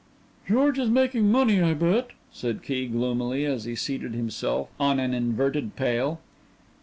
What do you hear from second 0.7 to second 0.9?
is